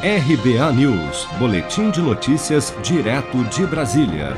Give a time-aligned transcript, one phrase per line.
[0.00, 4.36] RBA News, Boletim de Notícias, direto de Brasília.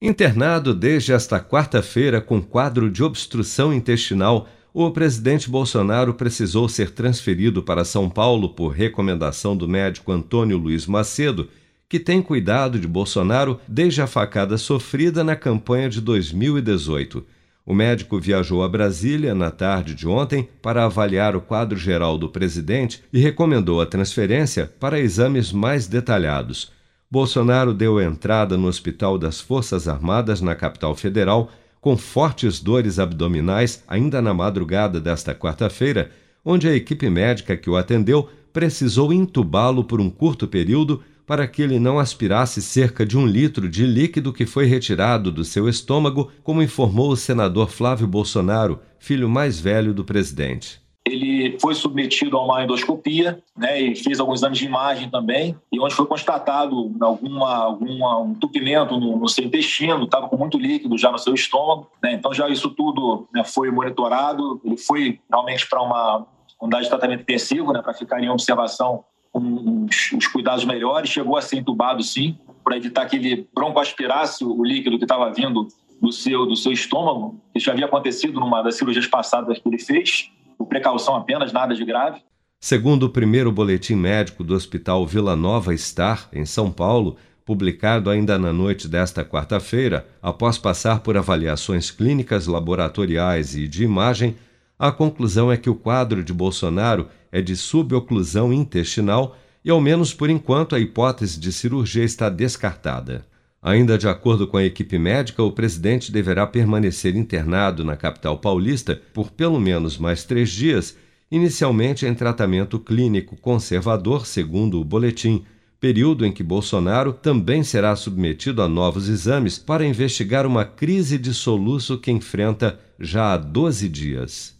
[0.00, 7.64] Internado desde esta quarta-feira com quadro de obstrução intestinal, o presidente Bolsonaro precisou ser transferido
[7.64, 11.48] para São Paulo por recomendação do médico Antônio Luiz Macedo,
[11.88, 17.26] que tem cuidado de Bolsonaro desde a facada sofrida na campanha de 2018.
[17.64, 22.28] O médico viajou a Brasília na tarde de ontem para avaliar o quadro geral do
[22.28, 26.72] presidente e recomendou a transferência para exames mais detalhados.
[27.10, 31.50] Bolsonaro deu entrada no Hospital das Forças Armadas na capital federal
[31.80, 36.10] com fortes dores abdominais ainda na madrugada desta quarta-feira,
[36.44, 41.62] onde a equipe médica que o atendeu precisou entubá-lo por um curto período para que
[41.62, 46.28] ele não aspirasse cerca de um litro de líquido que foi retirado do seu estômago,
[46.42, 50.82] como informou o senador Flávio Bolsonaro, filho mais velho do presidente.
[51.06, 55.78] Ele foi submetido a uma endoscopia, né, e fez alguns exames de imagem também, e
[55.78, 60.98] onde foi constatado alguma, alguma um entupimento no, no seu intestino, estava com muito líquido
[60.98, 65.64] já no seu estômago, né, então já isso tudo né, foi monitorado, ele foi realmente
[65.68, 66.26] para uma
[66.60, 71.56] unidade de tratamento intensivo, né, para ficar em observação os cuidados melhores, chegou a ser
[71.56, 75.68] entubado sim, para evitar que ele broncoaspirasse o líquido que estava vindo
[76.00, 77.40] do seu, do seu estômago.
[77.54, 81.74] Isso já havia acontecido numa das cirurgias passadas que ele fez, por precaução apenas, nada
[81.74, 82.20] de grave.
[82.60, 88.38] Segundo o primeiro boletim médico do Hospital Vila Nova Star, em São Paulo, publicado ainda
[88.38, 94.36] na noite desta quarta-feira, após passar por avaliações clínicas, laboratoriais e de imagem,
[94.78, 100.12] a conclusão é que o quadro de Bolsonaro é de suboclusão intestinal e, ao menos
[100.14, 103.26] por enquanto, a hipótese de cirurgia está descartada.
[103.62, 109.00] Ainda de acordo com a equipe médica, o presidente deverá permanecer internado na capital paulista
[109.12, 110.96] por pelo menos mais três dias,
[111.30, 115.44] inicialmente em tratamento clínico conservador, segundo o boletim,
[115.78, 121.34] período em que Bolsonaro também será submetido a novos exames para investigar uma crise de
[121.34, 124.59] soluço que enfrenta já há 12 dias.